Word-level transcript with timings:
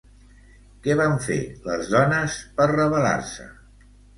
Què 0.87 0.95
van 1.01 1.13
fer 1.27 1.37
les 1.69 1.91
dones 1.97 2.41
per 2.57 2.69
rebel·lar-se? 2.75 3.51